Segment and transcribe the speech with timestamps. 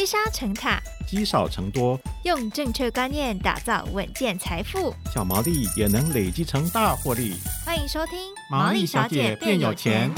[0.00, 7.34] 积沙成塔，积少成多，用正确观念打造稳健财富，小毛利也能累积成大获利。
[7.66, 8.18] 欢迎收听
[8.50, 10.10] 《毛利小姐变有钱》。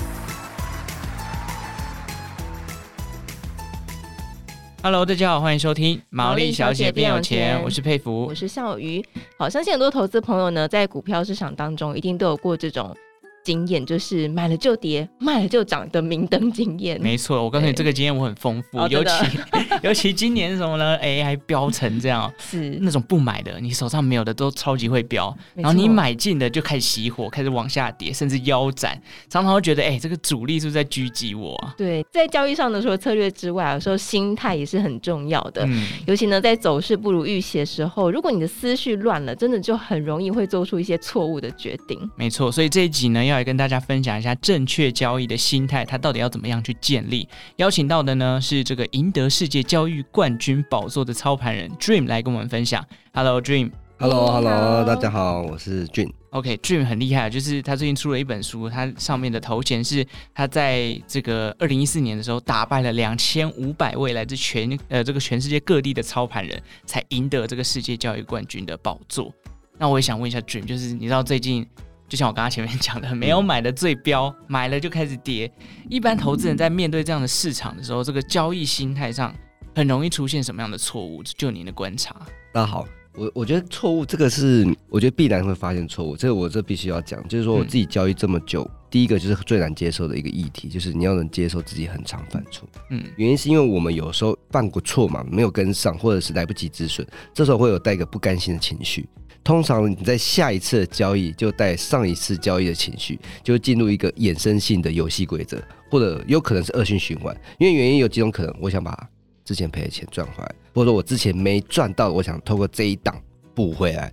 [4.84, 9.04] Hello，大家好，欢迎收听《毛利小姐变有钱》，我是佩服，我是笑鱼。
[9.36, 12.96] 好，相信很多投资朋友呢，在股票市场当中，一定都有过这种。
[13.44, 17.00] 经验就是买了就跌，卖了就涨的明灯经验。
[17.00, 19.10] 没错，我告诉你，这个经验我很丰富，尤其
[19.82, 20.96] 尤其今年什么呢？
[20.96, 31.74] 哎，还飙成这样，是那种不买的，你手上没有的都超级会飙，然后你买进的就开始熄火，开始往下跌，甚至腰斩，常常会觉得，哎，这个主力是不是在狙击我啊？
[31.76, 35.64] 对，在交易上的时候，策略之外，有时候心态也是很重要的。
[35.66, 41.98] 嗯，尤其呢，在走势不如预期的时候，如果你的思绪乱了，真的就很容易会做出一些错误的决定。
[42.16, 43.31] 没错，所以这一集呢要。
[43.36, 47.28] 来跟大家分享一下正确交易的心态，它到底要怎么样去建立？
[47.56, 52.84] 邀请到的呢是这个赢得世界交易冠军宝座的操盘人 Dream 来跟我们分享。
[53.12, 53.70] Hello，Dream。
[53.98, 56.10] Hello，Hello，大家好，我是 Dream。
[56.30, 69.32] OK，Dream 很厉害，就是他最近出了一本书，他上面的头衔是他在这个二零一四年的时候打败了两千五百位来自全呃这个全世界各地的操盘人，才赢得这个世界教育冠军的宝座。
[69.78, 71.64] 那我也想问一下 Dream，就是你知道最近？
[72.12, 75.50] 就像我刚刚前面讲的，没有买的最标，买了就开始跌。
[75.88, 79.34] 一般投资人在面对这样的市场的时候，这个交易心态上
[79.74, 81.22] 很容易出现什么样的错误？
[81.22, 82.14] 就您的观察。
[82.52, 86.16] 大家好，我我觉得错误这个是，我觉得必然会发现错误。
[86.16, 92.66] 这个我这必须要讲，就是说我自己交易这么久，嗯、第一个就是最难接受的一个议题，就是你要能接受自己很常犯错。
[92.90, 99.06] 嗯，原因是因为我们有时候犯过错嘛，没有跟上，或者是来不及止损，这时候会有带一个不甘心的情绪。
[99.44, 107.36] 通常你在下一次的交易就带上一次交易的情绪，就进入一个衍生性的游戏规则，或者有可能是恶性循环。
[107.58, 108.96] 因为原因有几种可能，我想把
[109.44, 113.20] 之前赔的钱赚回来，或者说我之前没赚到，我想透过这一档
[113.54, 114.12] 补回来。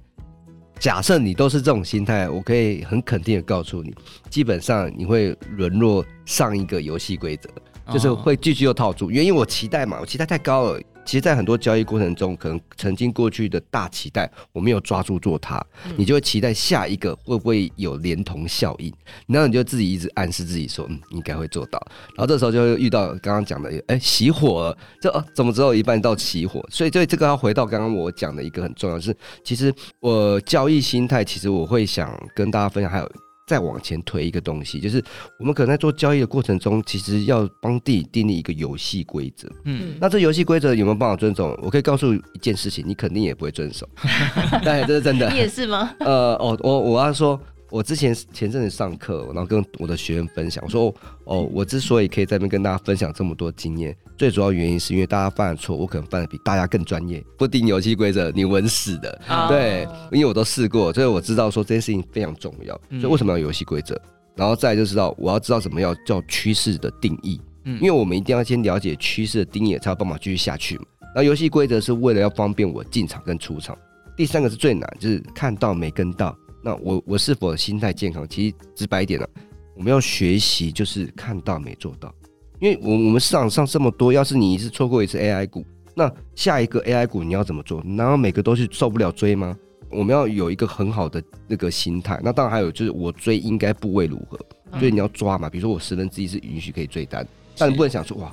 [0.80, 3.93] 假设你都是这种心态，我可以很肯定的告诉你，
[4.30, 7.49] 基本上你会沦落上一个游戏规则，
[7.92, 9.11] 就是会继续又套住。
[9.11, 10.81] 原因我期待嘛，我期待太高了。
[11.09, 15.59] 其实，在很多交易过程中，可能曾经过去的大期待，我没有抓住做它，
[15.97, 18.93] 你就会期待下一个会不会有连同效应，
[19.25, 21.83] 然后你就自己一直暗示自己说，嗯，应该会做到。
[22.15, 26.64] 然后这时候就会遇到刚刚讲的，哎，熄火了，就哦，怎么只有一半到起火？
[26.70, 33.11] 所以，这这个要回到刚刚我讲的一个很重要的是，其实我交易心态，其实我会想跟大家分享，还有。
[33.49, 35.04] 再往前推一个东西，就是
[35.39, 39.49] 我们可能在做交易的过程中，其实要帮自己订立一个游戏规则。
[39.64, 41.59] 嗯，那这游戏规则有没有办法遵守？
[41.64, 43.89] 我可以告诉一件事情，你肯定也不会遵守。
[44.64, 45.27] 对，这是真的。
[45.32, 45.92] 你也是吗？
[45.99, 47.42] 呃，哦，我我要说。
[47.69, 50.93] 我之前前阵子上课，然后跟我的学员分享我说，
[51.25, 57.23] 哦，我之所以可以在那边跟大家分享这么多经验，最主要原因是因为大家犯的错，我可能犯的比大家更专业。
[57.37, 59.21] 不定游戏规则，你稳死的。
[59.29, 59.47] Oh.
[59.49, 62.73] 对，因为我都试过，所以我知道说这件事情非常重要。
[62.99, 63.99] 所以为什么要游戏规则？
[64.35, 67.39] 然后再来就知道我要知道什么要叫趋势的定义。
[67.65, 70.85] 嗯，因为我们一定要先了解趋势的定义，才有办法继续下去嘛。
[71.13, 73.77] 那游戏规则是为了要方便我进场跟出场。
[74.15, 76.35] 第三个是最难，就是看到没跟到。
[76.61, 78.27] 那我我是否心态健康？
[78.27, 79.42] 其实直白一点呢、啊，
[79.75, 82.14] 我们要学习就是看到没做到，
[82.59, 85.65] 因为我我们市场上这么多，要是你一次错过一次 AI 股，
[85.95, 87.81] 那下一个 AI 股你要怎么做？
[87.83, 89.58] 难道每个都是受不了追吗？
[89.89, 92.20] 我们要有一个很好的那个心态。
[92.23, 94.37] 那当然还有就是我追应该部位如何，
[94.77, 95.49] 所以你要抓嘛。
[95.49, 97.26] 比如说我十分之一是允许可以追单，
[97.58, 98.31] 但你不能想说哇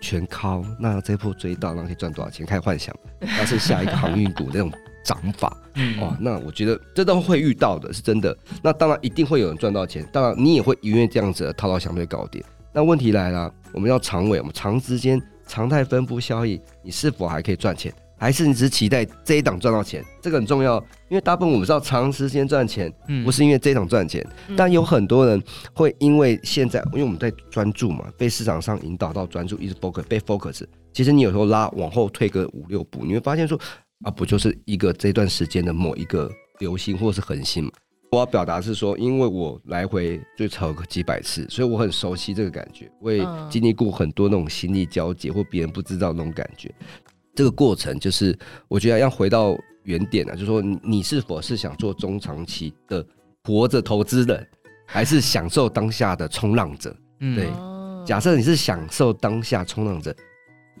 [0.00, 2.44] 全靠那这波追到那可以赚多少钱？
[2.44, 4.70] 开始幻想，那是下一个航运股 那种。
[5.04, 5.56] 涨法，
[6.00, 8.36] 哦，那我觉得这都会遇到的，是真的。
[8.62, 12.44] 那当然一定会有人赚到钱，当然你也会因为这样子套到相对高点。
[12.72, 17.92] 那问题来了，我们要长尾，我们长时间常态分布效益，你是否还可以赚钱？
[18.16, 20.04] 还是你只期待这一档赚到钱？
[20.20, 20.76] 这个很重要，
[21.08, 22.92] 因为大部分我们知道长时间赚钱，
[23.24, 24.24] 不是因为这一档赚钱，
[24.54, 30.64] 但有很多人会因为现在，因为我们在专注嘛，被市场上引导到专注，一直 focus，被 focus。
[30.92, 33.58] 其实你有时候拉往后退个五六步，你会发现说。
[34.04, 37.70] 啊，不就是一个这段时间的某一个流星或是恒星吗？
[38.12, 42.90] 我要表达是说，因为我来回最少个几百次，所以我很熟悉这个感觉。
[43.00, 46.74] 我也经历过很多那种心力交瘁或别人不知道那种感觉。
[47.34, 48.36] 这个过程就是，
[48.68, 53.06] 我觉得要回到原点啊，就是说你，你是否是想做中长期的
[53.44, 54.44] 活着投资人，
[54.86, 56.96] 还是享受当下的冲浪者？
[57.20, 57.48] 对，
[58.04, 60.12] 假设你是享受当下冲浪者。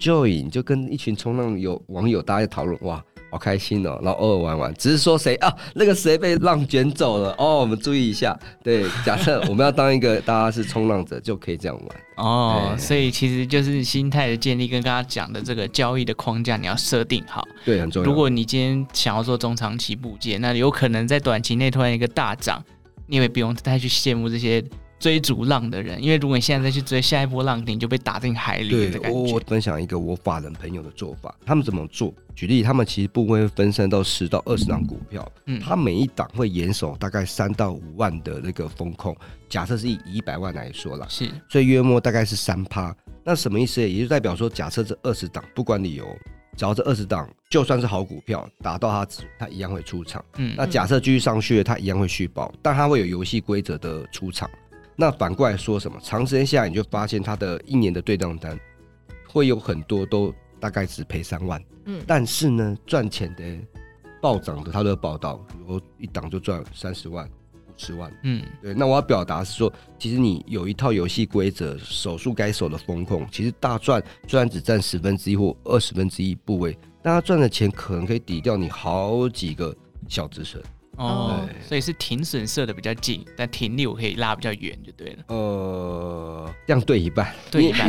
[0.00, 8.34] Joy，你就跟一群冲浪有网友大家讨论哇，好开心哦，然后偶尔玩玩，只是说谁啊，那个谁被浪卷走了哦，我们注意一下。
[8.64, 12.74] 对， 假设我们要当一个大家是冲浪者，就可以这样玩哦。
[12.78, 17.46] 所以其实就是心态的建立，跟刚刚讲的这个交易的框架，你要设定好。
[17.66, 18.08] 对，很重要。
[18.08, 22.64] 如果你今天想要做中长期部件，那有可能在短期内突然一个大涨，
[23.06, 24.64] 你也不用太去羡慕这些。
[25.00, 29.18] 追逐浪的人，因为如果你现在再去追下一波浪，你就被打进海里的感觉。
[29.18, 32.14] 我我分享一个我法人朋友的做法，他们怎么做？
[32.36, 39.16] 举例，他们其实部位会分散到十到二十档股票，嗯，他每一档会严守大概三到五万的那个风控。
[39.48, 42.94] 假设是以一百万来说啦，是，所以约莫大概是三趴。
[43.24, 43.80] 那什么意思？
[43.80, 46.06] 也就代表说，假设这二十档，不管理由，
[46.56, 50.22] 只要这二十档就算是好股票，达到它值，它一样会出场。
[50.36, 54.48] 嗯，那假设继续上去了，他一样会续保，但它会有游戏规则的出场。
[55.00, 55.98] 那反过来说什么？
[56.02, 58.60] 长时间下来，你就发现他的一年的对账单
[59.26, 60.30] 会有很多都
[60.60, 63.42] 大概只赔三万，嗯，但是呢，赚钱的
[64.20, 68.74] 暴涨的他都有报道，比如一档就赚三十万、五十万，嗯，对。
[68.74, 79.74] 那我要表达是说，其实你有一套游戏规则，守住该守的风控，其实大赚虽然只占十分之一或二十分之一部位，但他赚的钱可能可以抵掉你好几个
[80.08, 80.62] 小止损。
[81.00, 85.24] 哦，所以是停损设的比较近，但停利我可以拉比较远就对了。
[85.28, 87.88] 呃，这样对一半，对一半，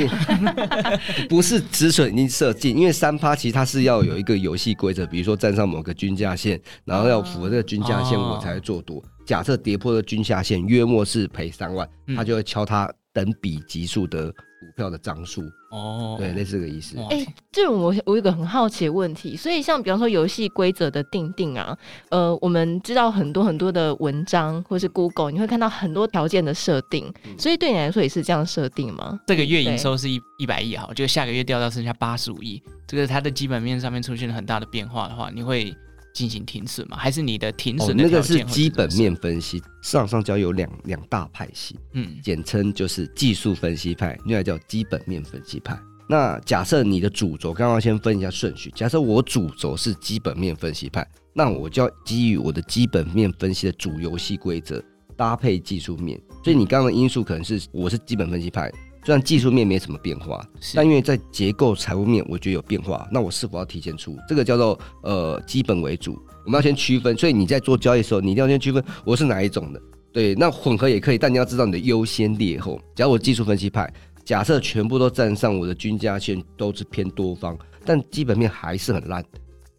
[1.27, 8.99] 不是止损已经设近，因为三趴其实它是要有一个游戏规则，比如说站上某个均价线，然后要符合这个均价线我才会做多。
[8.99, 11.85] 哦、假设跌破了均价线，约莫是赔三万，
[12.15, 14.33] 他就会敲它等比级数的。
[14.61, 15.41] 股票的张数
[15.71, 16.95] 哦，对，类似这个意思。
[17.09, 21.75] 哎、欸，这种我我有一个很好奇的问题，所以像比方说游戏规则的定定啊，
[22.09, 29.19] 呃，我们知道很多很多的文章或是 Google，你会看到很多条件的设定，嗯、所以对你来说也是这样设定吗？
[29.25, 35.75] 这个月营收是一一百亿哈，就下个月掉到剩下八十五亿，这个它的基本面上面出现了很大的变化的话，你会？
[36.13, 36.97] 进行停损吗？
[36.97, 37.93] 还是你的停损、哦？
[37.95, 39.61] 那个是基本面分析。
[39.81, 45.77] 市场上交有两两大派系，嗯，简称就是技术分析派，另外叫基本面分析派。
[46.07, 48.69] 那假设你的主轴，刚刚先分一下顺序。
[48.75, 54.83] 假设我主轴是基本面分析派，那我就要基于我的基本面分析的主游戏规则
[55.15, 56.21] 搭配技术面。
[56.43, 58.71] 所以你刚刚的因素可能是我是基本分析派。
[59.03, 64.15] 虽然技术面没什么变化，但因为在结构财务面，我觉得有变化，那我是否要提前出？
[64.27, 66.13] 这个叫做呃基本为主，
[66.45, 67.17] 我们要先区分。
[67.17, 69.81] 所以你在做交易的时候，你一定要先区分我是哪一种的。
[70.13, 72.79] 对，那混合也可以，但你要知道你的优先劣后。
[72.93, 73.91] 假如我技术分析派，
[74.23, 79.23] 假设全部都站上我的均价线，都是偏多方，但基本面还是很烂。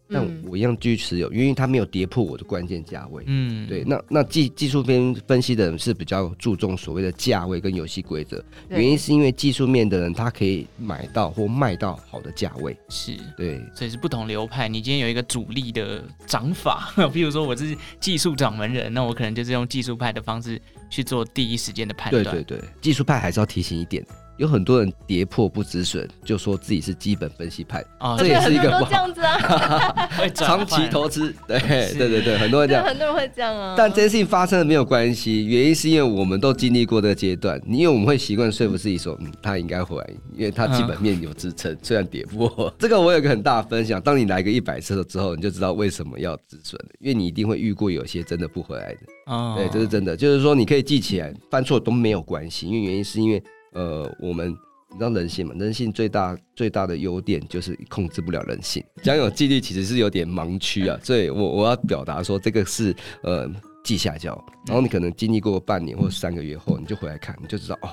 [0.09, 3.23] 但我一样继续持有，因为它没有跌破我的关键价位。
[3.25, 3.83] 嗯，对。
[3.85, 12.77] 那那技技术边分析的人是比较注重所谓的价位跟游戏规则，原因是因为技术面的人他可以买到或卖到好的价位。
[12.89, 13.59] 是，对。
[13.75, 14.67] 所以是不同流派。
[14.67, 22.23] 你今天有一个主力的涨法， 比如说我是技术掌门人，那我可能就是用技术派的方式去做第一时间的判断。
[22.23, 24.05] 对对对，技术派还是要提醒一点。
[24.37, 28.89] 有很多人跌破不止损，就说自己是基本分析派，哦、这也是一个不好。
[28.89, 33.75] 这样子啊， 长期投资，对对对对，很多人这样，很多人会这样啊。
[33.77, 42.73] 但这件事情发生了没有关系，原因是因为我们都经历过这个阶段，因为我们会习惯说服自己说，嗯，他应该回来，因为他基本面有支撑，嗯、虽然跌破。
[42.79, 48.99] 这个我有个很大的分享，当你来个一百次了之后，你就知道为什么要止损，因为你一定会遇过有些真的不回来的。
[49.27, 53.41] 哦，对，这是真的，就是说你可以记起来，犯错都没有关系，因为原因是因为。
[53.73, 54.49] 呃，我们
[54.91, 55.53] 你知道人性嘛？
[55.57, 58.83] 人性最大最大的优点就是控制不了人性。
[59.01, 63.49] 讲有纪律其实是有点盲区啊，所以我我要表达说这个是呃
[63.83, 67.89] 记下教，然后你可能经历过半年或三个月后，你就回来看，你就知道哦，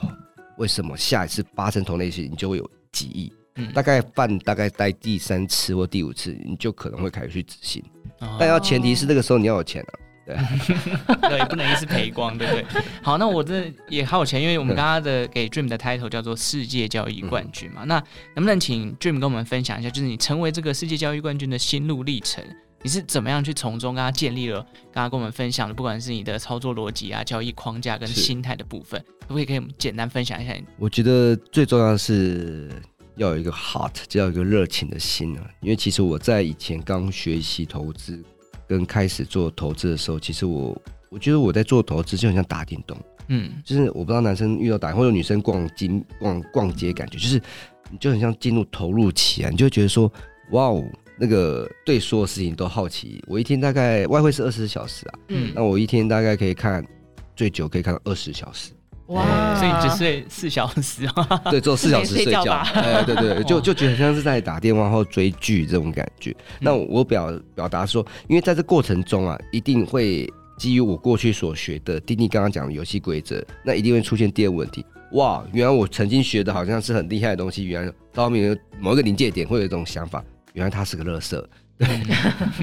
[0.58, 3.32] 为什么下一次发生同类事情你就会有记忆。
[3.56, 7.82] 嗯，大概犯大概待第三次或第五次，你就可能会开始去执行。
[8.38, 9.92] 但要前提是那个时候你要有钱啊。
[11.28, 12.64] 对， 也不能一次赔光，对不对？
[13.02, 17.84] 好，那我这也好有钱，因为我们刚刚的给 Dream 的 title 叫做世界交易冠军嘛。
[17.84, 17.96] 那
[18.34, 22.44] 能不能请 Dream 跟我们分享一下，就是你成为这个世界交易冠军的心路历程？
[22.82, 24.58] 你是怎么样去从中跟他建立了
[24.90, 30.54] 刚刚跟我们分享的，不管是你的操作逻辑啊、交易框架跟心态的部分，可不可以给我们简单分享一下？
[30.78, 32.70] 我觉得最重要的是
[33.16, 35.44] 要有一个 heart，就要有一个热情的心啊。
[35.60, 38.25] 因为其实我在以前刚学习投资。
[38.70, 42.96] 跟开始做投资的时候，其实我我觉得我在做投资就很像打电动，
[43.26, 47.42] 嗯，就是我不知道男生遇到打或者女生逛街逛逛街感觉，就是
[47.90, 50.10] 你就很像进入投入期啊，你就觉得说，
[50.52, 50.84] 哇哦，
[51.18, 53.20] 那个对所有事情都好奇。
[53.26, 56.86] 我一天大概外汇是二十四小时啊，嗯，那我一天大概可以看
[57.34, 58.70] 最久可以看到二十小时，
[59.10, 61.42] 哇，所以你只睡四小时啊？
[61.50, 62.42] 对，做四小时睡觉。
[62.74, 66.34] 哎，对对， 就就觉得像是在打电话或追剧这种感觉。
[66.60, 74.86] 那我表表达说，因为在这过程中啊，一定会基于我过去所学的，丁丁刚刚讲的游戏规则，那一定会出现第二个问题。
[75.12, 81.44] 哇，原来我曾经学的好像是很厉害的东西，原来到后面某一个临界点会有一种想法，原来它是个垃圾。
[81.80, 81.88] 对，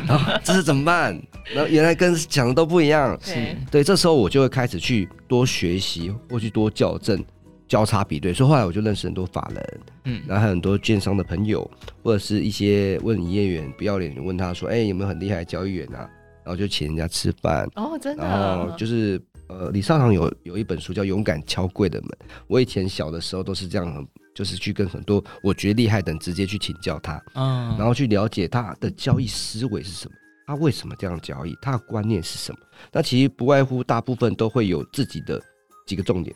[0.07, 1.19] 然后这是怎么办？
[1.53, 3.17] 然后原来跟讲的都不一样。
[3.21, 3.33] 是
[3.71, 7.23] 对，这时候我就会开始去多学习，或去多校正、
[7.67, 8.31] 交叉比对。
[8.31, 11.69] 所以后来我就认识很多法人，嗯，然后还有很多券商的朋友，
[12.03, 16.07] 或者是一些问营业员不要脸，问他说：“哎，有没有很厉害的交易员啊？”
[16.45, 17.67] 然后就请人家吃饭。
[17.75, 18.23] 哦，真的。
[18.23, 22.09] 然后就是呃，李少棠有有一本书叫《勇敢敲柜的门》，
[22.47, 24.07] 我以前小的时候都是这样。
[24.37, 32.59] 就是去跟很多我觉得厉害的人直接去请教他，嗯，然后去了解他的交易思维是什么，他为什么这样交易，他的观念是什么。
[32.91, 35.41] 那其实不外乎大部分都会有自己的
[35.87, 36.35] 几个重点，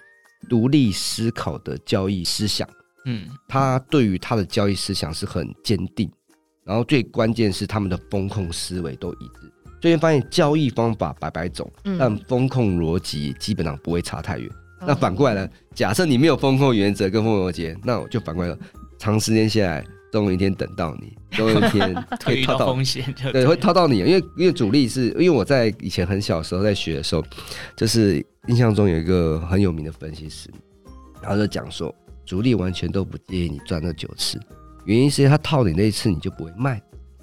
[0.50, 2.68] 独立思考的交易思想，
[3.06, 6.12] 嗯，他对于他的交易思想是很坚定，
[6.64, 9.54] 然后最关键是他们的风控思维都一致。
[9.82, 14.50] 最近发现交易方法百百种，但风控逻辑基本上不会差太远。
[14.86, 15.50] 那反过来呢？
[15.76, 18.58] 假设你没有风控原则跟风控逻辑，那我就反过来了。
[18.98, 23.98] 长时间下来，总有一天等到你， 总有一天会套到，到风险，对，会套到你。
[23.98, 27.24] 因为因为主力是因为我在以前很小的时候在学的时候，
[27.76, 30.50] 就是印象中有一个很有名的分析师，
[31.22, 31.94] 他就讲说，
[32.26, 34.40] 主力完全都不介意你赚那九次，
[34.86, 36.82] 原因是他套你那一次你就不会卖。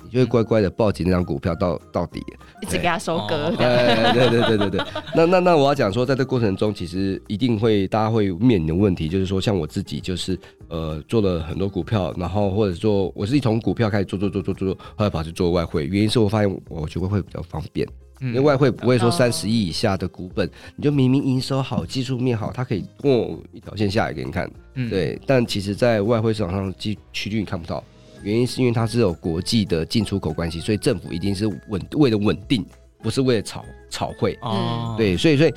[0.09, 2.23] 你就会乖乖的抱紧那张股票到到底，
[2.63, 3.51] 一直给他收割。
[3.51, 4.81] 对对对对对对。
[5.15, 10.39] 那那那我要讲说，在这过程中，其实一定会大家会面临的问题，就是说，像我自己就是
[10.69, 17.87] 呃做了很多股票，然后或者说我是从股票开始做做做做做，后来跑去做外汇，原因是我发现我觉得会比较方便，
[18.21, 24.51] 因为外汇不会说三十亿以下的股本，你就明明营收好，技术面好，它可以过一条线下来给你看。
[24.89, 27.83] 对，但其实在外汇市场上，区区域你看不到。
[28.23, 32.65] 原因是因为它是有国际的进出口关系，所以政府一定是稳为了稳定，
[33.03, 34.39] 不是为了炒炒汇。
[34.43, 35.53] 哦，对，所以所以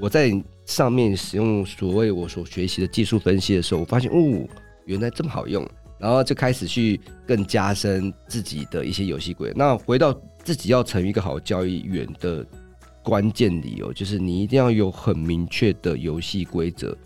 [0.00, 0.32] 我在
[0.64, 4.48] 上面使用所谓我所学习的技术分析的时候，我发现哦，
[4.86, 5.68] 原来这么好用，
[5.98, 9.54] 然后就开始去更加深自己的一些游戏规则。
[9.56, 12.46] 那回到自己要成为一个好交易员的
[13.02, 16.96] 关键理由，就是你一定要有很明确的游戏规则，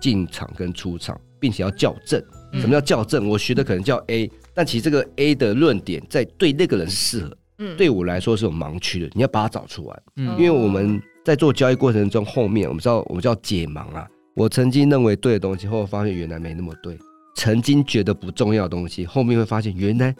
[0.00, 2.18] 进场跟出场，并且要校正。
[2.54, 3.28] 什么叫校正？
[3.28, 14.08] 我学的可能叫 A，但其实这个 A 的论点在对那个人是适合，嗯，对我来说是有盲区的，你要把它找出来，嗯，因为我们在做交易过程中，后面我们知道我们叫解盲啊。
[14.34, 16.96] 我曾经认为对的东西，后来发现原来没那么对；
[17.36, 20.14] 曾经觉得不重要的东西，后面会发现原来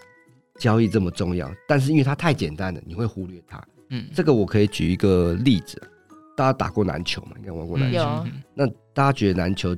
[0.61, 1.51] 交易这么重要。
[1.67, 3.65] 但是因为它太简单了，你会忽略它。
[3.91, 5.81] 嗯，这个我可以举一个例子，
[6.37, 7.33] 大家打过篮球嘛？
[7.39, 8.01] 应该玩过篮球。
[8.27, 9.77] 嗯，那大家觉得篮球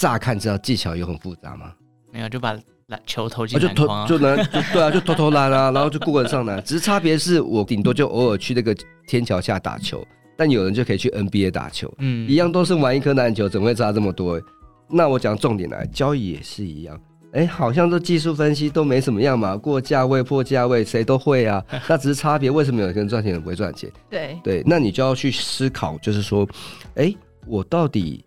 [0.00, 1.74] 乍看知道技巧有很复杂吗？
[2.10, 6.62] 没有，就把篮球投进篮筐，就能就对啊，就投投篮啊，然后就过人上篮。
[6.64, 8.74] 只是差别是我顶多就偶尔去那个
[9.06, 10.02] 天桥下打球，
[10.38, 14.40] 但有人就可以去 NBA 打球，嗯，一样都是玩一颗篮球，怎么会差这么多？
[14.88, 16.98] 那我讲重点来，交易也是一样，
[17.32, 23.92] 哎，好像这技术分析都没什么样嘛，过价位破价位谁都会啊， 那只是差别，为什么有人赚钱，有人不会赚钱？
[24.08, 26.48] 对对，那你就要去思考，就是说，
[26.94, 27.14] 哎，
[27.46, 28.24] 我到底。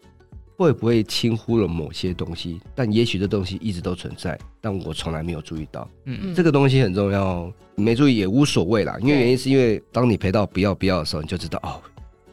[0.64, 2.60] 会不会轻忽了某些东西？
[2.74, 5.88] 但也许这东西一直都存在，但我从来没有注意到。
[6.06, 8.98] 嗯嗯，这个东西很重要，哦没注意也无所谓啦。
[9.02, 11.82] 因为原因是因为当你赔到不要不要的时候，你就知道哦，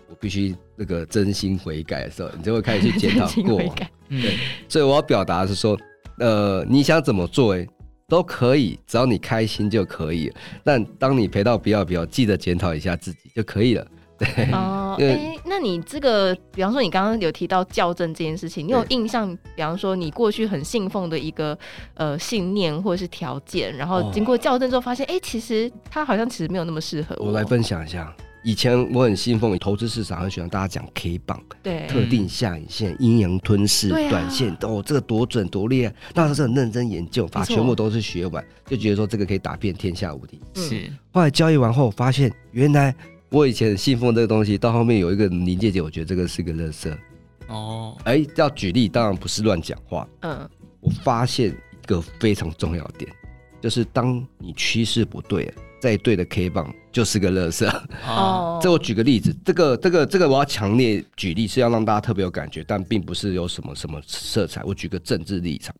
[0.09, 3.77] 我必须那个真心悔改的时候，你就会开始去检讨过往。
[4.09, 4.37] 对，
[4.69, 5.79] 所以我要表达的是说，
[6.19, 7.67] 呃，你想怎么做，哎，
[8.09, 10.33] 都可以，只要你开心就可以。
[10.63, 13.87] 但当你赔到不要不要，记得检讨一下自己就可以了。
[14.21, 19.35] 对哦，哎、欸，那你这个，比方说你刚刚有提到校正这件事情，你有印象？
[19.57, 21.59] 比方说你过去很信奉的一个
[21.95, 27.29] 呃信念或者是条件，然后经过校正之后发现，哎、欸，其实它好像其实没有那么适合我。
[27.29, 40.39] 我来分享一下，以前我很信奉投资市场，很喜欢大家讲 K 棒，对，特定下影线、阴阳吞噬、短线，哦，这个多准多厉害，那时候是很认真研究，把全部都是学完，就觉得说这个可以打遍天下无敌。
[40.55, 42.95] 是，后来交易完后发现，原来。
[43.31, 46.93] 我以前信奉这个东西，到后面有一个临界点，我觉得这个是个垃圾。
[47.47, 50.09] 哦，哎，要举例，当然不是乱讲话。
[50.23, 50.49] 嗯，
[50.81, 53.13] 我发现一个非常重要的点，
[53.61, 57.69] 就是当你趋势不对，再对的 K 棒就是个垃圾。
[58.07, 64.63] 哦，这我举个例子，这个这个这个我要强烈举例，是要让大家特别有感觉，但并不是有什么什么色彩。
[64.65, 65.73] 我举个政治立场，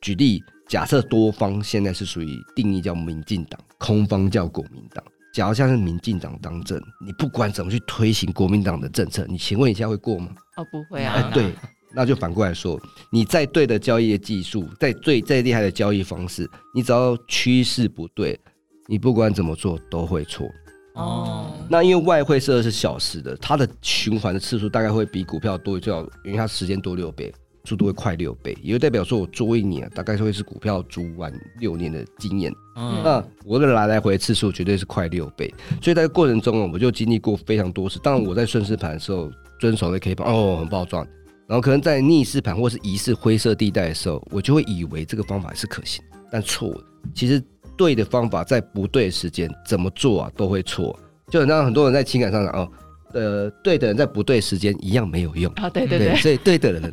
[0.00, 5.04] 举例，假设多方现在是属于定义叫民进党，空方叫国民党。
[5.38, 10.32] 假如像是民进党当政，你不管怎么去推行国民党的政策，你请问一下会过吗？
[10.56, 11.14] 哦，不会啊。
[11.14, 11.54] 哎，对，
[11.94, 12.76] 那就反过来说，
[13.12, 18.36] 你再对的交易的技术，再最再厉害的交易方式，你只要趋势不对，
[18.88, 20.50] 你不管怎么做都会错。
[20.94, 27.32] 哦，那因为外汇设的是小时的，它的循环的次数大概会比股票多，最少因为它时间多六倍，
[27.68, 32.52] 速度会快六倍，也就代表说我做一年大概会是股票足完六年的经验。
[32.76, 37.98] 嗯，那我的来来回次数绝对是快六倍，所以在过程中我就经历过非常多次。
[38.02, 41.06] 当然我在顺势盘的时候遵守的 K 棒哦很暴赚，
[41.46, 46.80] 然后可能在逆势盘或是疑似灰色地带的时候，我就会以为这个方法是可行，但错了。
[47.14, 47.42] 其实。
[47.76, 50.98] 对的方法在不对的时间怎么做啊都会错，
[51.30, 52.68] 就很像很多人在情感上讲哦，
[53.12, 56.92] 呃，对的人在不对时间一样没有用啊，对对对，对，所以对的人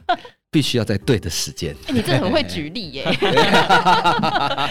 [0.56, 1.76] 必须要在对的时间。
[1.88, 3.04] 欸、你这很会 举例耶，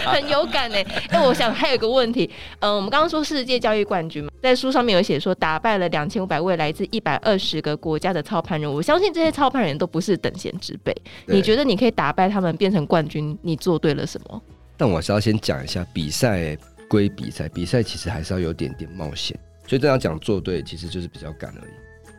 [0.03, 0.83] 很有感哎。
[1.09, 2.27] 哎，我想还有一个问题，
[2.57, 10.91] 嗯、呃，我们刚刚说世界教育冠军嘛，在书上面有写说打败了两千五百位来自一百二十个国家的操盘人，我相信这些操盘人都不是等闲之辈。
[11.27, 14.41] 你觉得你可以打败他们变成冠军，你做对了什么？
[14.75, 16.57] 但我是要先讲一下，比赛
[16.89, 19.37] 归比赛，比赛其实还是要有点点冒险。
[19.67, 21.71] 所以这样讲做对，其实就是比较赶而已。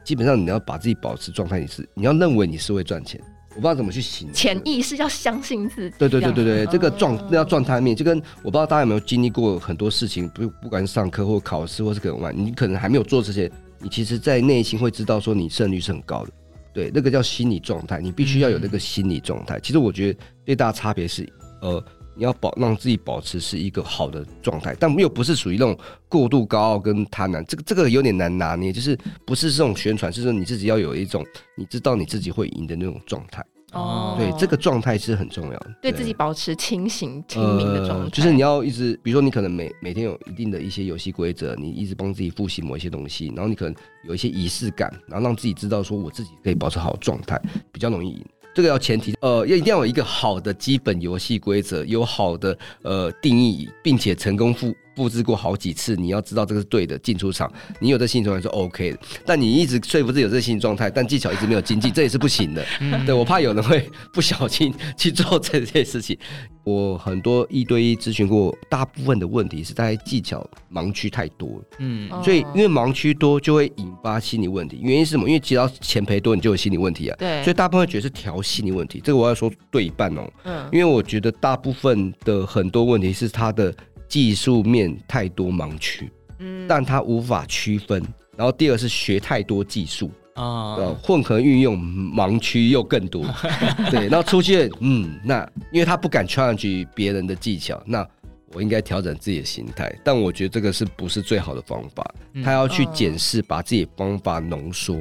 [0.04, 3.20] 基本上你要把自己保持状态，你是你要认为你是会赚钱。
[3.56, 4.34] 我不知道怎么去形容。
[4.34, 5.96] 潜意识要相信自己。
[5.98, 16.30] 对对对对对，这个状那要状态面，就跟我不知道大家有没有经历过很多事情，不不管是上课或考试，或是可能玩，你可能还没有做这些，你其实在内心会知道说你胜率是很高的。
[16.72, 19.58] 对，那个叫心理状态，你必须要有那个心理状态。
[19.60, 21.26] 其实我觉得最大差别是，
[21.60, 21.82] 呃。
[22.16, 31.24] 你要保让自己保持是一个好的状态，但又不是属于那种过度高傲跟贪婪，这个这个有点难拿捏，就是不是这种宣传，是说你自己要有一种
[31.56, 33.44] 你知道你自己会赢的那种状态。
[33.72, 47.38] 哦，对，这个状态是很重要的，对，对自己保持清醒清明的状态，呃，就是你要一直，比如说你可能每每天有一定的一些游戏规则，你一直帮自己复习某一些东西，然后你可能有一些仪式感，然后让自己知道说我自己可以保持好状态，
[47.72, 48.24] 比较容易赢。
[48.56, 56.96] 这个要前提，呃，要一定要有一个好的基本游戏规则，有好的呃定义，并且成功复复制过好几次，你要知道这个是对的。
[57.06, 57.48] 进出场，
[57.78, 62.66] 你有这心理状态是 OK 的，但你一直说服自己有这个心理状态，但技巧一直没有精进，这也是不行的。
[63.04, 66.18] 对，我怕有人会不小心去做这件事情。
[66.64, 71.62] 我很多一对一咨询过，大部分的问题是在技巧盲区太多。
[71.78, 74.80] 嗯，所以因为盲区多，就会引发心理问题。
[74.82, 75.28] 原因是什么？
[75.28, 77.16] 因为只要钱赔多，你就有心理问题啊。
[77.20, 79.00] 对，所以大部分会觉得是调心理问题。
[79.04, 80.28] 这个我要说对一半哦。
[80.42, 83.72] 嗯，因为我觉得大部分的很多问题是他的。
[84.08, 88.02] 技术面太多盲区，嗯，但他无法区分。
[88.36, 93.24] 然后第二是学太多技术啊，混合运用盲区又更多，
[93.90, 98.06] 对，然后出现嗯，那因为他不敢 challenge 别人的技巧，那
[98.52, 99.90] 我应该调整自己的心态。
[100.04, 102.14] 但我觉得这个是不是最好的方法？
[102.44, 105.00] 他要去检视，把自己的方法浓缩。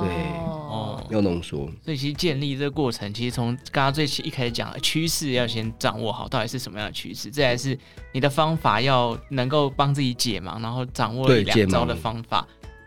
[0.00, 0.46] 对。
[0.68, 7.78] 哦，要浓缩，所以其实建立这个过程，其实从刚刚最起一开始讲的趋势要先掌握好，到底是什么样的趋势，这才是
[8.12, 12.46] 你的方法要能够帮自己解盲，然后掌握两招的方法。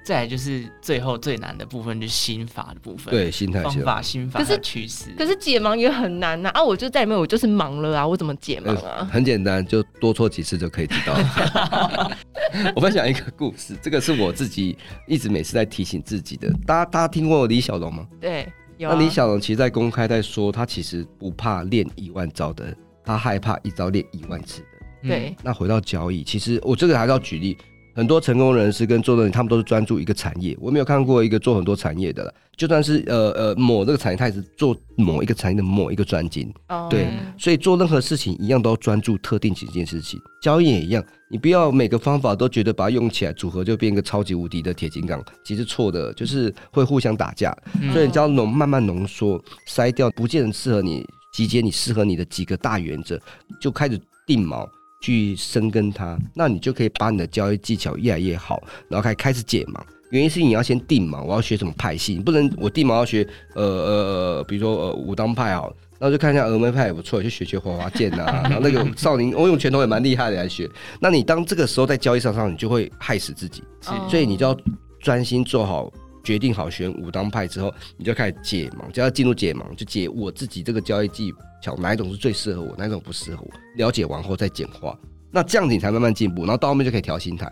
[0.09, 3.11] 再来就是最后最难的部分，就是心法的部分。
[3.11, 4.39] 对，心态、方法、心法。
[4.39, 6.63] 可是趋势，可是解盲也很难呐啊，啊！
[6.63, 8.07] 我就在里面，我就是盲了啊！
[8.07, 9.07] 我怎么解盲啊？
[9.13, 12.17] 很简单，就多错几次就可以知道了。
[12.75, 14.75] 我分享一个故事，这个是我自己
[15.07, 16.51] 一直每次在提醒自己的。
[16.65, 18.07] 大家大家听过李小龙吗？
[18.19, 18.95] 对，有、啊。
[18.95, 25.07] 那李小龙其实，在公开在说，他其实不怕练一万招的，他害怕一招练一万次的。
[25.07, 25.35] 对。
[25.43, 27.55] 那回到交易，其实我这个还是要举例。
[27.99, 30.57] 很多成功人士跟做的人，他们都是专注一个产业。
[30.57, 32.33] 我没有看过一个做很多产业的了。
[32.55, 36.49] 就算是呃呃某这个产业，他也是做某一个产业的某一个专精。
[36.69, 36.87] 哦。
[36.89, 37.07] 对，
[37.37, 40.17] 所以做任何事情一样都要专注特定几件事情。
[40.41, 47.53] 交易也一样，你不要每个方法都觉得把它用起来组合就变一个超级无敌的铁金刚，其实错的，就是会互相打架。
[47.91, 53.19] 所以你只要浓慢慢浓缩，筛掉不见得适合你，集结你适合你的几个大原则，
[53.59, 54.65] 就开始定锚。
[55.01, 59.79] 去深耕它，那你就可以把你的交易技巧越来越好，然后开开始解盲。
[60.11, 70.67] 原因是你要先定嘛，我要学什么派系，你不能我定嘛要学呃呃，比如说呃武当派好，然后就看一下峨眉派也不错，就学学华华剑呐， 然后那个少林我用拳头也蛮厉害的来学。
[70.99, 73.63] 那你当这个时候在交易上上，你就会害死自己，
[74.09, 74.57] 所以你就要
[74.99, 75.93] 专心做好。
[76.29, 83.51] 决定好选武当派之后，你就开始解盲，就要进入解盲，就解我自己这个交易技巧哪一种是最适合我，哪一种不适合我。
[83.77, 84.95] 了解完后再简化，
[85.31, 87.51] 那这样子你才慢慢进步，然后到后面就可以调心态，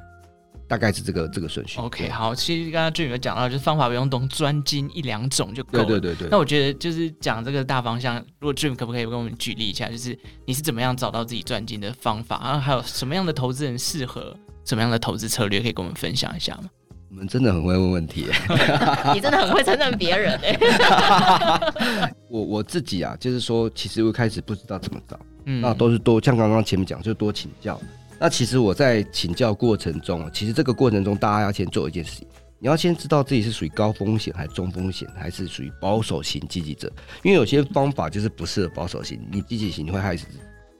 [0.67, 1.79] 大概是这个这个顺序。
[1.79, 5.85] OK，好，其实刚刚 Jim 有讲到，就是方法不用懂专精一两种就够了。
[5.85, 6.27] 对对对对。
[6.29, 14.37] 那我觉得就是讲这个大方向，如果 Jim 可不可以跟我们举例一下，就是你是怎么样找到自己专精的方法，然后还有什么样的投资人适合？
[14.65, 16.69] 什么样的投资策略，可以跟我们分享一下吗？
[17.09, 18.25] 我们真的很会问问题，
[19.13, 22.11] 你真的很会称赞别人哎。
[22.29, 27.79] 我我自己啊，就是说，其实我一开始不知道怎么找，嗯，那都是多像刚刚前面讲，就多请教。
[28.19, 32.27] 那其实我在请教过程中，其实这个过程中，大家要先做一件事情，
[32.59, 36.91] 你要先知道自己是属于高风险还是中风险，还是属于保守型积极者。
[37.23, 40.39] 因为有些方法就是不适合保守型，你积极型你会害死自己，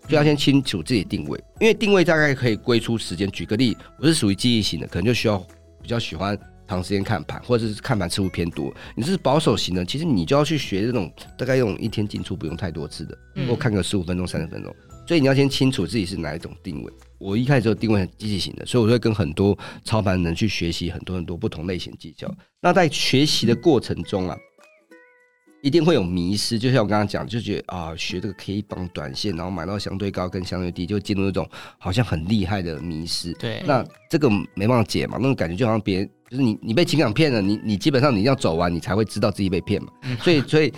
[0.09, 1.41] 就要先清楚自己的定位。
[1.61, 3.31] 因为定位大概可以归出时间。
[3.31, 5.41] 举个例，我是属于积极型的，可能就需要。
[5.87, 8.75] 比较喜欢长时间看盘，或者是看盘次数偏多。
[8.93, 14.75] 你是保守型的，其实你就要去学这种大概用一天进出不用太多次的，或看个十五分钟、三十分钟。
[15.07, 16.91] 所以你要先清楚自己是哪一种定位。
[17.19, 22.29] 我一开始就定位很积极型的，所以我会跟很多操盘人去学习很多很多不同类型技巧。
[22.59, 24.37] 那在学习的过程中啊。
[25.67, 31.45] 一定会有迷失，就像我刚刚讲，就觉得啊，学这个 K 棒短线，然后买到相对高跟相对低，就进入那种
[31.77, 33.33] 好像很厉害的迷失。
[33.33, 39.89] 对，那这个没办法解嘛，那种感觉就好像别人就是你，你被情感骗了，你你基本上你要走完，你才会知道自己被骗嘛。
[40.03, 40.73] 嗯、所以，所以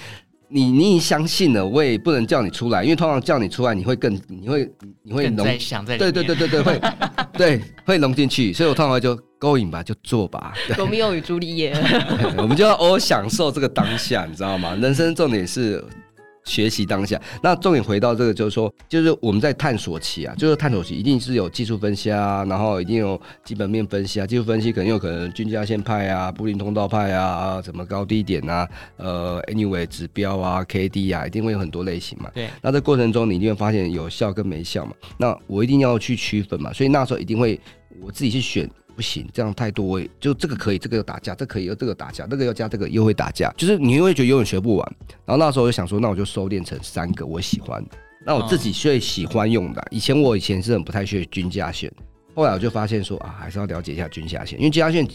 [0.50, 4.70] 你你已经相信了，我也不能叫你出来，因为通常叫你出来，你会更你会
[5.04, 6.82] 你会融想在对对对对对会
[7.38, 9.18] 对会融进去，所以我通常就。
[9.42, 10.52] 勾引吧，就做吧。
[10.78, 11.74] 罗密欧与朱丽叶，
[12.38, 14.76] 我们就要偶尔享受这个当下，你知道吗？
[14.82, 15.82] 人生重点是
[16.50, 17.22] 学习当下。
[17.44, 24.26] 那重点回到这个，就是说，就是我们在探索期啊，就是探索期一定是有技术分析啊，然后一定有基本面分析啊。
[24.26, 32.32] 技术分析可能有可能均价线派啊、布林通道派啊、什么高低点啊、呃，anyway 指标啊、K D 啊，一定会有很多类型嘛。
[32.34, 32.50] 对。
[32.62, 34.94] 那这过程中你一定会发现有效跟没效嘛。
[35.18, 37.60] 那我一定要去区分嘛，所以那时候一定会
[38.02, 38.68] 我自己去选。
[39.00, 44.96] 不行，这样太多，就这个可以，这个又打架，这个、可以又这个打架，那个要加这个又会打架，就是你会觉得永远学不完。
[45.26, 47.82] 然后那时候我就想说，那我就收敛成三个我喜欢，
[48.26, 49.82] 那我自己最喜欢用的。
[49.90, 51.90] 以前我以前是很不太学均价线，
[52.36, 55.08] 后来我就发现说啊，还是要了解一下均价线，因为均价线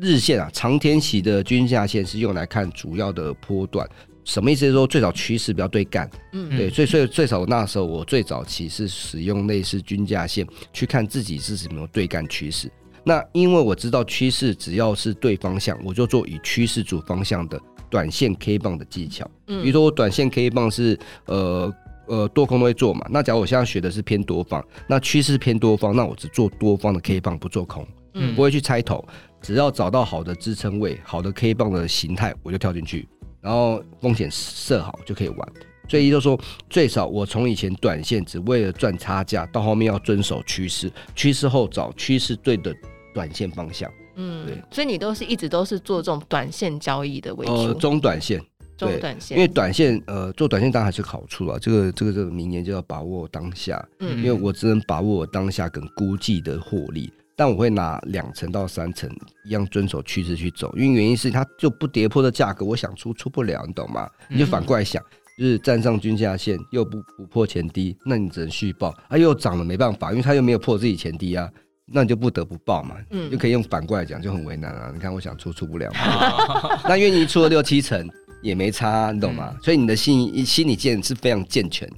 [0.00, 3.88] 日线啊，长天期的均价线是用来看主要的波段。
[4.24, 4.66] 什么意思？
[4.66, 12.70] 是说最早趋势不要对干，嗯，对，所以所以最早那时候我最早期是使用类似均价线去看自己是什么对干趋势。
[13.04, 17.60] 那因为我知道趋势只要是对方向，我就做以趋势主方向的
[17.90, 19.28] 短线 K 棒的技巧。
[19.48, 21.74] 嗯，比如说我短线 K 棒是呃
[22.06, 23.04] 呃多空都会做嘛。
[23.10, 29.04] 那假如我现在学的是偏多方，那趋势偏多方，那我只做多方的 K 棒，不做空，嗯，不会去猜头，
[29.40, 33.08] 只要找到好的支撑位、好的 K 棒的形态，我就跳进去，
[33.40, 35.52] 然后风险设好就可以玩。
[35.88, 42.72] 所以就说，最少我从以前短线只为了赚差价，到后面要遵守趋势，趋势后找趋势对的。
[43.12, 48.40] 短线方向，嗯，对，所以你都是一直都是做这种短线交易的为主，呃，中短线，
[48.76, 51.58] 中短线，因为短线，呃，做短线当然还是好处啊。
[51.60, 59.10] 这个这个这个明年就要把握当下，嗯，因为我只能把握我当下跟估计的获利，但我会拿两成到三成
[59.44, 64.08] 一样遵守趋势去走，因为原因是它就不跌破的价格，我想出出不了，你懂吗？
[64.28, 65.02] 你就反过来想，
[65.38, 71.48] 就是站上均价线又不不破前低，那你只能续报，它、啊、又涨了没办法，因为它又没有破自己前低啊。
[71.92, 74.90] 那你就不得不报嘛，嗯，就可以用反过来讲，就很为难啊。
[74.92, 78.08] 你看，我想出出不了嘛， 那因为你出了六七成
[78.42, 79.54] 也没差，你懂吗？
[79.62, 81.88] 所以你的心心理建是非常健全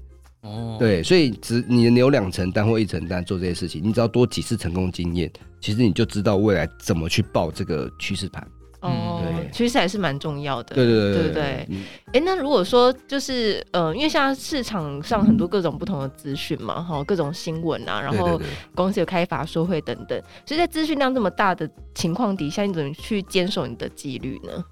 [0.42, 0.76] 哦。
[0.78, 5.30] 对，所以只你留两成单或一成单做这些事情，你只要多几次成功经验，
[5.60, 8.46] 其实你就知道未来怎么去报这个趋势盘。
[8.84, 10.74] 哦，趋势还是蛮重要的。
[10.74, 11.42] 对对对对对。
[11.42, 18.40] 哎、嗯欸，那如果说就是呃，因为现在市场上很多各种不同的资讯嘛，哈，各种新闻啊，然后
[18.74, 24.64] 公司有开法说会等等，所以在资讯量这么大的情况底下，你怎么去坚守你的纪律呢？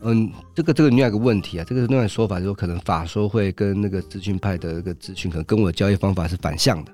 [0.00, 6.92] 嗯，这个这个另外一个问题啊，这个另外一个说法就是说，可能法说会跟那个资讯派的那个资讯，可能跟我的交易方法是反向的。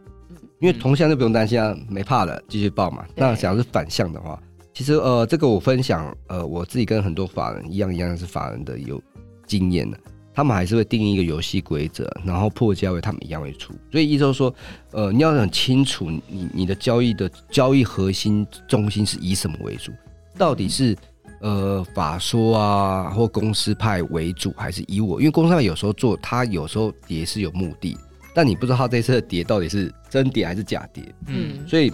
[0.60, 3.04] 因为同向就不用担心啊，没怕了，继续报嘛。
[3.16, 4.40] 那假如是反向的话。
[4.82, 9.00] 其实呃，这个我分享呃，我自己跟很多法人一样一样是法人的有
[9.46, 9.96] 经验的，
[10.34, 13.72] 他们还是会定义一个游戏规则，然后破价位他们一样会出。
[13.92, 14.52] 所以意思就是说，
[14.90, 19.92] 呃，你要很清楚你你的交易的交易核心中心是以什么为主，
[20.36, 20.96] 到底是
[21.40, 25.20] 呃法说啊或公司派为主，还是以我？
[25.20, 27.96] 因为公司派有时候做，他有时候跌是有目的，
[28.34, 31.92] 但你不知道他这次的跌到底是真跌还是假跌，嗯，所以。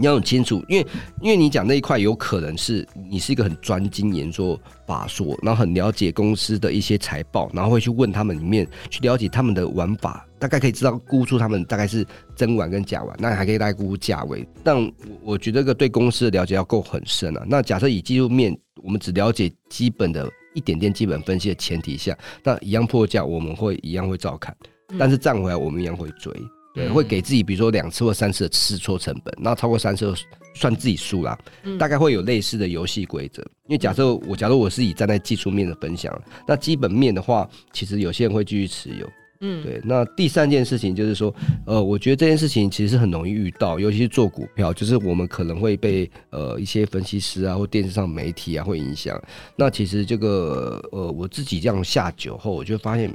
[0.00, 0.86] 你要很清楚，因为
[1.20, 14.48] 因为你讲那一块有可能是你是一个很专精研究法说，然后很了解公司的一些财报，然后会去问他们里面去了解他们的玩法，大概可以知道估出他们大概是真玩跟假玩，那还可以大概估价位。
[14.64, 14.76] 但
[15.22, 17.44] 我觉得这个对公司的了解要够很深啊。
[17.46, 24.56] 那假设以技术面，我们只了解基本的一点点基本分析的前提下，那一样破价我们会一样会照看，
[24.98, 26.32] 但是站回来我们一样会追。
[26.74, 30.14] 对，会给自己比如说两次或三次的试错成本，那超过三次
[30.54, 31.38] 算自己输啦。
[31.64, 33.42] 嗯、大概会有类似的游戏规则。
[33.66, 39.08] 因为假设我假如我是以站在技术面的分享，那基本面的话，其实有些人会继续持有。
[39.42, 39.80] 嗯，对。
[39.82, 49.18] 那第三件事情就是说，呃，我觉得这件事情其实是很容易遇到，尤其是做股票，就是我们可能会被呃一些分析师啊或电视上媒体啊会影响。
[49.56, 53.10] 那其实这个呃我自己这样下酒后，我就发现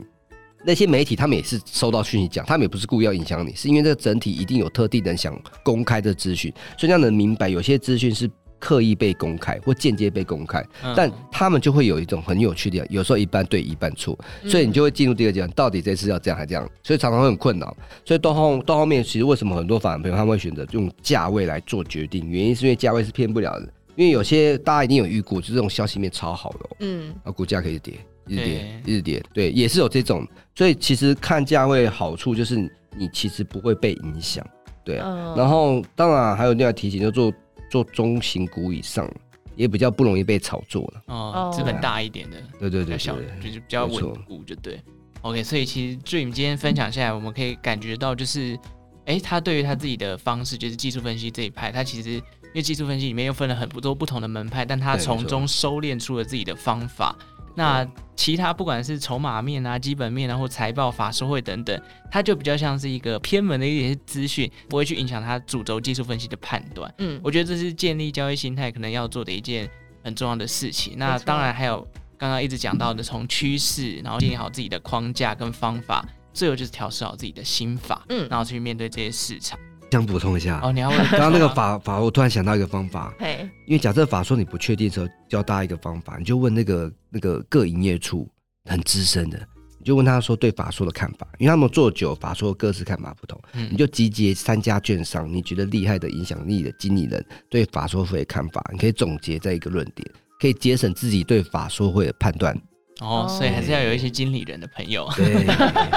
[0.65, 8.30] 那些媒体他们也是收到讯息讲，他们也不是故意要影响你，是因为这个整体一定有特定人想公开的资讯，所以这样能明白有些资讯是。
[8.58, 17.78] 刻意被公开或间接被公开，但他们就会有一种很有趣的，有时候一半对一半错，所以你就会进入第二阶段，到底这次要这样还这样，所以常常会很困扰。
[18.04, 22.28] 所以到后到后面，其实为什么很多法人朋友他们会选择用价位来做决定？
[22.28, 27.93] 原因是因为价位是骗不了的，因为有些大家一定有预估，就是这种消息面超好的，嗯，啊，股价可以跌，
[28.28, 30.28] 一直跌，一直跌，对，也是有这种。
[30.56, 32.56] 所以其实看价位好处就是
[32.96, 34.46] 你其实不会被影响，
[34.84, 35.34] 对啊。
[35.38, 37.34] 然后当然还有另外提醒，就做。
[37.68, 39.12] 做中型股以上，
[39.56, 41.02] 也比较不容易被炒作了。
[41.08, 44.80] 哦，资本大一点的，对对对，小就是比较稳固，就对。
[45.22, 48.58] OK，所以其实 Dream 今天分享下来，我们可以感觉到，就是，
[49.06, 52.22] 哎，他对于他自己的方式，就是技术分析这一派，他其实因
[52.54, 57.14] 为技术分析里面又分了很多不同的门派，但他从中收敛出了自己的方法。
[57.56, 66.94] 那其他不管是筹码面啊、基本面啊，或财报、法说会等等，它就比较像是一个偏门的一些资讯，不会去影响它主轴技术分析的判断。
[66.98, 69.70] 嗯，我觉得这是建立交易心态可能要做的一件
[70.04, 70.96] 很重要的事情。
[70.98, 71.86] 那当然还有
[72.18, 79.58] 刚刚一直讲到的，从趋势，然后建立好自己的框架跟方法，最后就是调试好自己的心法，嗯，然后去面对这些市场。
[79.91, 80.60] 想补充一下。
[80.62, 88.30] 哦，你要问刚刚那个法法，我突然想到一个方法，嘿，因为假设法说你不确定的时候，教大家一个方法，你就问那个那个各营业处
[88.65, 89.39] 很资深的，
[89.80, 102.60] 你就问他说对法说的看法，因为他们做久，法说各自看法不同，嗯，你就集结三家券商，你觉得厉害的影响力的经理人对法说会的看法，你可以总结在一个论点，可以节省自己对法说会的判断。
[103.02, 105.06] 哦，所以还是要有一些经理人的朋友，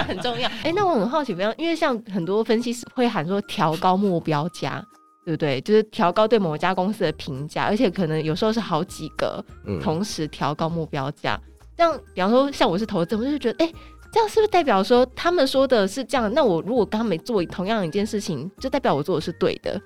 [0.06, 0.48] 很重要。
[0.48, 4.84] 哎、欸，那我很好奇，比方，因为像很多分析师会喊说调高目标价，
[5.24, 5.60] 对不对？
[5.60, 9.44] 就是调高对某一家公司的评价，而且可能有时候是好几个
[9.80, 11.40] 同时调高目标价。
[11.42, 13.74] 嗯、这样，比方说像我是投资，我就觉得，哎、欸，
[14.12, 16.32] 这样是不是代表说他们说的是这样？
[16.34, 19.80] 那我如果跟他们做同样一件事情，就代表我做的是对的？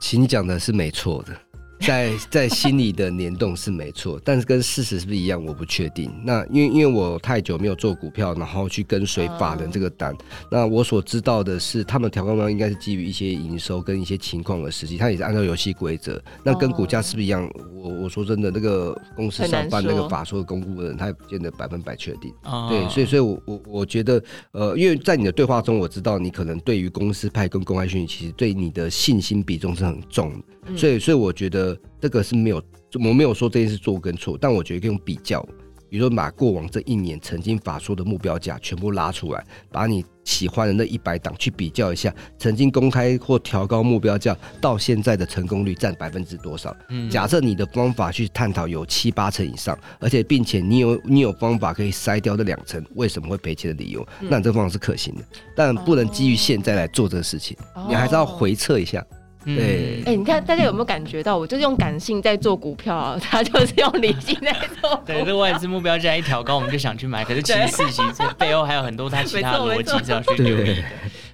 [0.00, 1.36] 其实你讲的是没错的。
[1.80, 6.10] 在在心里的联动是没错，但是跟事实是不是一样，我不确定。
[6.24, 10.14] 那因为因为我太久没有做股票，然后去跟随法人这个单，
[10.50, 16.22] 那我所知道的是，他们调高方应该是基于一些营收跟一些情况的实际，他也是按照游戏规则。
[16.44, 17.50] 那跟股价是不是一样？
[17.74, 22.32] 我我说真的，那个公司上班那个法说的公布的人，他也不见得百分百确定。
[22.68, 30.76] 对，所以所以我我我觉得，呃，因为在你的对话中，我知道你可能对于公司派跟公开讯息，其实对你的信心比重是很重的。
[30.76, 31.69] 所以，所以我觉得
[32.00, 32.62] 这个是没有，
[32.94, 35.42] 我没有说这件事做跟错，但我觉得用比较，
[35.88, 46.74] 比如说把过往这一年曾经法说的目标价全部拉出来，把你喜欢的那一百档去比较一下，曾经公开或调高目标价到现在的成功率占百分之多少？
[46.90, 55.22] 嗯，假设你的方法去探讨有七八成以上，而且并且你有你有方法可以筛掉这两成为什么会赔钱的理由，那你这方法是可行的，
[55.56, 57.56] 但不能基于现在来做这个事情，
[57.88, 59.04] 你还是要回测一下。
[59.44, 65.02] 对，哎、欸，你看大家有没有感觉到，我就是用感性在做股票啊，他就是用理性在做。
[65.06, 70.84] 对，这外资目标价一调高，我们就想去买，可是其实事情是背后还有很多他其他的逻辑是要去留意的。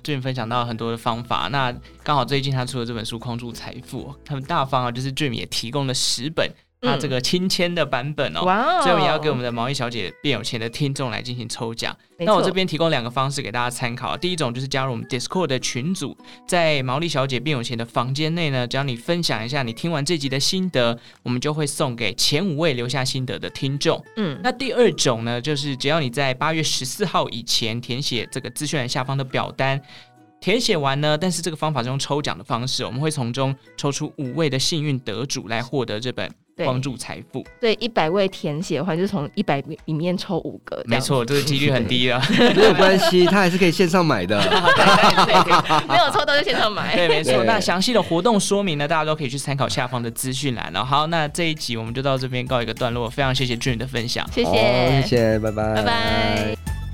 [0.05, 6.49] 最近分享到很多的方法，那刚好最近他出了这本书《框住财富》，很大方啊，就是 Jim 也提供了十本。
[6.83, 8.83] 他这个亲签的版本哦，哇！
[8.83, 11.97] 最后也要给我们的毛利小姐变有钱的听众来进行抽奖。
[12.19, 14.17] 那我这边提供两个方式给大家参考。
[14.17, 24.03] 第一种就是加入我们 Discord 的群组，在毛利小姐变有钱的房间内呢，只要你分享一下你听完这集的心得，我们就会送给前五位留下心得的听众。
[24.17, 29.81] 嗯，那第二种呢，就是只要你在八月十四号以前填写这个资讯栏下方的表单，
[30.41, 36.31] 填写完呢，但是这个方法是用抽奖的方式，我们会从中抽出五位的幸运得主来获得这本。
[36.65, 42.23] 框住财富，对一百位填写的话，就从一百里面抽五个，没错，这个几率很低啊，
[42.57, 44.39] 没有关系，他还是可以线上买的，
[45.89, 47.45] 没有抽到就线上买，对，没错。
[47.45, 50.71] 那详细的活动说明呢，大家都可以去参考下方的资讯栏。
[50.73, 56.86] 然后，好，那这一集我们就到这边告一个段落，非常谢谢 Jim 的分享，谢谢，谢谢，拜拜，拜拜。